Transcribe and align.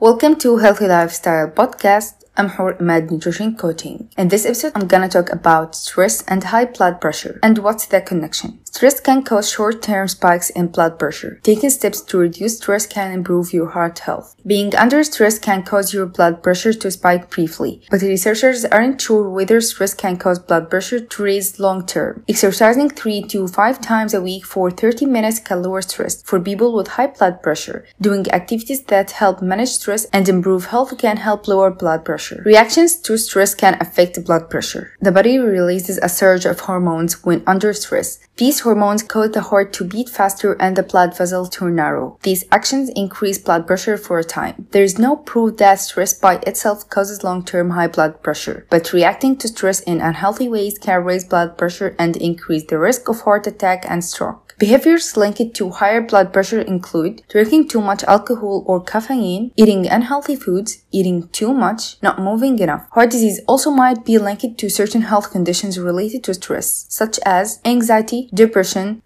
Welcome 0.00 0.36
to 0.36 0.58
Healthy 0.58 0.86
Lifestyle 0.86 1.50
Podcast. 1.50 2.22
I'm 2.36 2.50
Hoor 2.50 2.74
Emad 2.74 3.10
Nutrition 3.10 3.56
Coaching. 3.56 4.08
In 4.16 4.28
this 4.28 4.46
episode, 4.46 4.70
I'm 4.76 4.86
gonna 4.86 5.08
talk 5.08 5.28
about 5.32 5.74
stress 5.74 6.22
and 6.28 6.44
high 6.44 6.66
blood 6.66 7.00
pressure 7.00 7.40
and 7.42 7.58
what's 7.58 7.86
the 7.86 8.00
connection. 8.00 8.60
Stress 8.78 9.00
can 9.00 9.24
cause 9.24 9.50
short-term 9.50 10.06
spikes 10.06 10.50
in 10.50 10.68
blood 10.68 11.00
pressure. 11.00 11.40
Taking 11.42 11.68
steps 11.68 12.00
to 12.00 12.16
reduce 12.16 12.58
stress 12.58 12.86
can 12.86 13.10
improve 13.10 13.52
your 13.52 13.70
heart 13.70 13.98
health. 13.98 14.36
Being 14.46 14.72
under 14.76 15.02
stress 15.02 15.36
can 15.36 15.64
cause 15.64 15.92
your 15.92 16.06
blood 16.06 16.44
pressure 16.44 16.72
to 16.72 16.88
spike 16.92 17.28
briefly, 17.28 17.82
but 17.90 18.02
researchers 18.02 18.64
aren't 18.64 19.00
sure 19.00 19.28
whether 19.28 19.60
stress 19.60 19.94
can 19.94 20.16
cause 20.16 20.38
blood 20.38 20.70
pressure 20.70 21.00
to 21.00 21.22
raise 21.24 21.58
long-term. 21.58 22.22
Exercising 22.28 22.90
3 22.90 23.22
to 23.22 23.48
5 23.48 23.80
times 23.80 24.14
a 24.14 24.22
week 24.22 24.46
for 24.46 24.70
30 24.70 25.06
minutes 25.06 25.40
can 25.40 25.60
lower 25.60 25.82
stress. 25.82 26.22
For 26.22 26.38
people 26.38 26.72
with 26.72 26.86
high 26.86 27.08
blood 27.08 27.42
pressure, 27.42 27.84
doing 28.00 28.30
activities 28.30 28.84
that 28.84 29.10
help 29.10 29.42
manage 29.42 29.70
stress 29.70 30.04
and 30.12 30.28
improve 30.28 30.66
health 30.66 30.96
can 30.98 31.16
help 31.16 31.48
lower 31.48 31.72
blood 31.72 32.04
pressure. 32.04 32.44
Reactions 32.46 32.94
to 33.00 33.18
stress 33.18 33.56
can 33.56 33.76
affect 33.80 34.24
blood 34.24 34.48
pressure. 34.48 34.92
The 35.00 35.10
body 35.10 35.36
releases 35.36 35.98
a 35.98 36.08
surge 36.08 36.44
of 36.44 36.60
hormones 36.60 37.24
when 37.24 37.42
under 37.44 37.72
stress. 37.72 38.20
These 38.36 38.67
hormones 38.68 39.02
cause 39.02 39.30
the 39.30 39.40
heart 39.40 39.72
to 39.72 39.82
beat 39.82 40.10
faster 40.10 40.52
and 40.60 40.76
the 40.76 40.82
blood 40.82 41.16
vessel 41.16 41.46
to 41.46 41.70
narrow. 41.70 42.18
These 42.22 42.44
actions 42.52 42.90
increase 42.94 43.38
blood 43.38 43.66
pressure 43.66 43.96
for 43.96 44.18
a 44.18 44.24
time. 44.24 44.66
There 44.72 44.82
is 44.82 44.98
no 44.98 45.16
proof 45.16 45.56
that 45.56 45.76
stress 45.76 46.12
by 46.12 46.34
itself 46.46 46.90
causes 46.90 47.24
long-term 47.24 47.70
high 47.70 47.88
blood 47.88 48.22
pressure, 48.22 48.66
but 48.68 48.92
reacting 48.92 49.38
to 49.38 49.48
stress 49.48 49.80
in 49.80 50.02
unhealthy 50.02 50.50
ways 50.50 50.78
can 50.78 51.02
raise 51.02 51.24
blood 51.24 51.56
pressure 51.56 51.96
and 51.98 52.14
increase 52.18 52.64
the 52.66 52.78
risk 52.78 53.08
of 53.08 53.22
heart 53.22 53.46
attack 53.46 53.86
and 53.88 54.04
stroke. 54.04 54.48
Behaviors 54.58 55.16
linked 55.16 55.54
to 55.54 55.70
higher 55.70 56.00
blood 56.00 56.32
pressure 56.32 56.60
include 56.60 57.22
drinking 57.28 57.68
too 57.68 57.80
much 57.80 58.02
alcohol 58.04 58.64
or 58.66 58.82
caffeine, 58.82 59.52
eating 59.56 59.86
unhealthy 59.86 60.34
foods, 60.34 60.82
eating 60.90 61.28
too 61.28 61.54
much, 61.54 61.96
not 62.02 62.20
moving 62.20 62.58
enough. 62.58 62.88
Heart 62.90 63.10
disease 63.10 63.40
also 63.46 63.70
might 63.70 64.04
be 64.04 64.18
linked 64.18 64.58
to 64.58 64.68
certain 64.68 65.02
health 65.02 65.30
conditions 65.30 65.78
related 65.78 66.24
to 66.24 66.34
stress, 66.34 66.86
such 66.88 67.20
as 67.24 67.60
anxiety, 67.64 68.28
depression, 68.34 68.57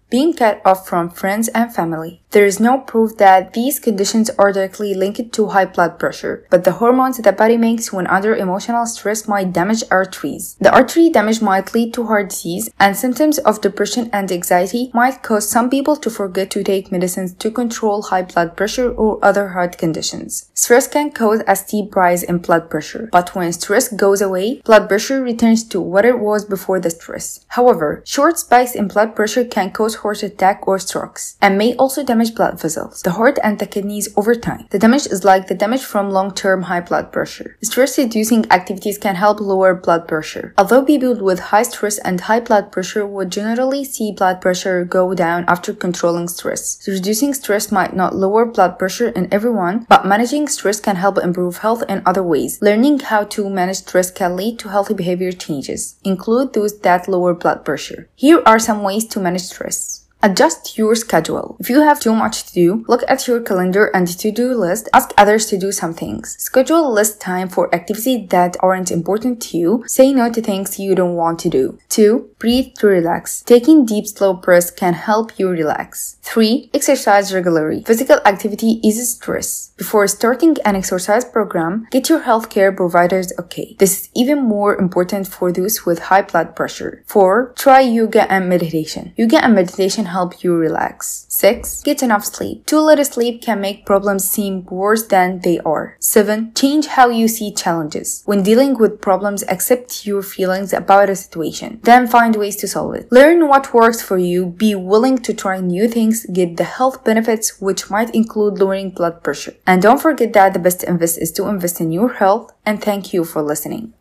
being 0.09 0.33
cut 0.33 0.61
off 0.65 0.87
from 0.87 1.09
friends 1.09 1.47
and 1.49 1.73
family. 1.73 2.22
There 2.33 2.47
is 2.47 2.59
no 2.59 2.79
proof 2.79 3.17
that 3.17 3.53
these 3.53 3.79
conditions 3.79 4.31
are 4.39 4.51
directly 4.51 4.95
linked 4.95 5.31
to 5.33 5.49
high 5.49 5.65
blood 5.65 5.99
pressure, 5.99 6.47
but 6.49 6.63
the 6.63 6.71
hormones 6.71 7.17
the 7.17 7.31
body 7.31 7.57
makes 7.57 7.93
when 7.93 8.07
under 8.07 8.35
emotional 8.35 8.87
stress 8.87 9.27
might 9.27 9.53
damage 9.53 9.83
arteries. 9.91 10.55
The 10.59 10.73
artery 10.73 11.11
damage 11.11 11.43
might 11.43 11.75
lead 11.75 11.93
to 11.93 12.07
heart 12.07 12.29
disease, 12.29 12.71
and 12.79 12.97
symptoms 12.97 13.37
of 13.37 13.61
depression 13.61 14.09
and 14.11 14.31
anxiety 14.31 14.89
might 14.95 15.21
cause 15.21 15.47
some 15.47 15.69
people 15.69 15.95
to 15.97 16.09
forget 16.09 16.49
to 16.51 16.63
take 16.63 16.91
medicines 16.91 17.35
to 17.35 17.51
control 17.51 18.01
high 18.01 18.23
blood 18.23 18.57
pressure 18.57 18.89
or 18.91 19.23
other 19.23 19.49
heart 19.49 19.77
conditions. 19.77 20.49
Stress 20.55 20.87
can 20.87 21.11
cause 21.11 21.43
a 21.47 21.55
steep 21.55 21.95
rise 21.95 22.23
in 22.23 22.39
blood 22.39 22.67
pressure, 22.67 23.09
but 23.11 23.35
when 23.35 23.53
stress 23.53 23.89
goes 23.93 24.21
away, 24.21 24.59
blood 24.65 24.89
pressure 24.89 25.21
returns 25.21 25.63
to 25.65 25.79
what 25.79 26.03
it 26.03 26.17
was 26.17 26.45
before 26.45 26.79
the 26.79 26.89
stress. 26.89 27.45
However, 27.49 28.01
short 28.07 28.39
spikes 28.39 28.73
in 28.73 28.87
blood 28.87 29.15
pressure 29.15 29.45
can 29.45 29.69
cause 29.69 29.97
heart 29.97 30.23
attack 30.23 30.67
or 30.67 30.79
strokes, 30.79 31.37
and 31.39 31.59
may 31.59 31.75
also 31.75 32.03
damage 32.03 32.22
blood 32.31 32.59
vessels, 32.59 33.01
the 33.01 33.11
heart 33.11 33.39
and 33.43 33.59
the 33.59 33.65
kidneys 33.65 34.09
over 34.17 34.35
time. 34.35 34.67
The 34.69 34.79
damage 34.79 35.07
is 35.07 35.23
like 35.23 35.47
the 35.47 35.55
damage 35.55 35.83
from 35.83 36.11
long-term 36.11 36.63
high 36.63 36.81
blood 36.81 37.11
pressure. 37.11 37.57
Stress-reducing 37.63 38.51
activities 38.51 38.97
can 38.97 39.15
help 39.15 39.39
lower 39.39 39.73
blood 39.73 40.07
pressure. 40.07 40.53
Although 40.57 40.83
people 40.83 41.15
with 41.15 41.39
high 41.39 41.63
stress 41.63 41.97
and 41.99 42.21
high 42.21 42.39
blood 42.39 42.71
pressure 42.71 43.05
would 43.05 43.31
generally 43.31 43.83
see 43.83 44.11
blood 44.11 44.41
pressure 44.41 44.85
go 44.85 45.13
down 45.13 45.45
after 45.47 45.73
controlling 45.73 46.27
stress. 46.27 46.85
Reducing 46.87 47.33
stress 47.33 47.71
might 47.71 47.95
not 47.95 48.15
lower 48.15 48.45
blood 48.45 48.77
pressure 48.77 49.09
in 49.09 49.33
everyone, 49.33 49.85
but 49.89 50.05
managing 50.05 50.47
stress 50.47 50.79
can 50.79 50.95
help 50.95 51.17
improve 51.17 51.57
health 51.57 51.83
in 51.89 52.01
other 52.05 52.23
ways. 52.23 52.59
Learning 52.61 52.99
how 52.99 53.23
to 53.23 53.49
manage 53.49 53.77
stress 53.77 54.11
can 54.11 54.35
lead 54.35 54.59
to 54.59 54.69
healthy 54.69 54.93
behavior 54.93 55.31
changes, 55.31 55.99
include 56.03 56.53
those 56.53 56.79
that 56.79 57.07
lower 57.07 57.33
blood 57.33 57.65
pressure. 57.65 58.07
Here 58.15 58.41
are 58.45 58.59
some 58.59 58.83
ways 58.83 59.05
to 59.07 59.19
manage 59.19 59.43
stress. 59.43 60.02
Adjust 60.25 60.77
your 60.77 60.95
schedule. 60.95 61.57
If 61.59 61.69
you 61.69 61.81
have 61.81 61.99
too 61.99 62.15
much 62.15 62.45
to 62.45 62.53
do, 62.53 62.85
look 62.87 63.03
at 63.09 63.27
your 63.27 63.41
calendar 63.41 63.87
and 63.93 64.07
to-do 64.07 64.53
list. 64.53 64.87
Ask 64.93 65.11
others 65.17 65.47
to 65.47 65.57
do 65.57 65.73
some 65.73 65.93
things. 65.93 66.37
Schedule 66.39 66.93
list 66.93 67.19
time 67.19 67.49
for 67.49 67.67
activities 67.75 68.29
that 68.29 68.55
aren't 68.61 68.89
important 68.89 69.41
to 69.41 69.57
you. 69.57 69.83
Say 69.85 70.13
no 70.13 70.31
to 70.31 70.41
things 70.41 70.79
you 70.79 70.95
don't 70.95 71.15
want 71.15 71.39
to 71.39 71.49
do. 71.49 71.77
2. 71.89 72.29
Breathe 72.39 72.73
to 72.75 72.87
relax. 72.87 73.41
Taking 73.41 73.85
deep 73.85 74.07
slow 74.07 74.33
breaths 74.33 74.71
can 74.71 74.93
help 74.93 75.37
you 75.37 75.49
relax. 75.49 76.17
3. 76.21 76.69
Exercise 76.73 77.33
regularly. 77.33 77.83
Physical 77.83 78.19
activity 78.25 78.79
is 78.81 79.13
stress. 79.13 79.73
Before 79.75 80.07
starting 80.07 80.55
an 80.63 80.77
exercise 80.77 81.25
program, 81.25 81.85
get 81.91 82.07
your 82.07 82.21
healthcare 82.21 82.73
providers 82.73 83.33
okay. 83.37 83.75
This 83.77 83.99
is 83.99 84.09
even 84.15 84.41
more 84.41 84.79
important 84.79 85.27
for 85.27 85.51
those 85.51 85.85
with 85.85 85.99
high 85.99 86.21
blood 86.21 86.55
pressure. 86.55 87.03
4. 87.07 87.53
Try 87.57 87.81
yoga 87.81 88.31
and 88.31 88.47
meditation. 88.47 89.11
Yoga 89.17 89.43
and 89.43 89.55
meditation 89.55 90.05
help 90.13 90.43
you 90.43 90.55
relax. 90.55 91.25
6. 91.29 91.81
Get 91.83 92.03
enough 92.03 92.25
sleep. 92.25 92.65
Too 92.65 92.79
little 92.79 93.05
sleep 93.05 93.41
can 93.41 93.59
make 93.59 93.85
problems 93.85 94.29
seem 94.29 94.65
worse 94.65 95.05
than 95.07 95.39
they 95.39 95.59
are. 95.59 95.97
7. 95.99 96.53
Change 96.53 96.85
how 96.87 97.09
you 97.09 97.27
see 97.27 97.51
challenges. 97.53 98.23
When 98.25 98.43
dealing 98.43 98.77
with 98.77 99.01
problems, 99.01 99.43
accept 99.43 100.05
your 100.05 100.21
feelings 100.21 100.71
about 100.73 101.09
a 101.09 101.15
situation. 101.15 101.79
Then 101.83 102.07
find 102.07 102.35
ways 102.35 102.55
to 102.57 102.67
solve 102.67 102.95
it. 102.95 103.11
Learn 103.11 103.47
what 103.47 103.73
works 103.73 104.01
for 104.01 104.17
you. 104.17 104.45
Be 104.45 104.75
willing 104.75 105.17
to 105.19 105.33
try 105.33 105.59
new 105.59 105.87
things. 105.87 106.25
Get 106.27 106.57
the 106.57 106.63
health 106.77 107.03
benefits, 107.03 107.59
which 107.59 107.89
might 107.89 108.13
include 108.15 108.59
lowering 108.59 108.91
blood 108.91 109.23
pressure. 109.23 109.55
And 109.65 109.81
don't 109.81 110.01
forget 110.01 110.33
that 110.33 110.53
the 110.53 110.59
best 110.59 110.83
invest 110.83 111.17
is 111.17 111.31
to 111.33 111.47
invest 111.47 111.81
in 111.81 111.91
your 111.91 112.13
health. 112.13 112.51
And 112.65 112.81
thank 112.81 113.13
you 113.13 113.23
for 113.25 113.41
listening. 113.41 113.93